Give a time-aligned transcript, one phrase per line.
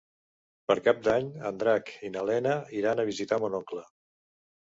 [0.69, 3.85] Per Cap d'Any en Drac i na Lena iran a visitar mon oncle.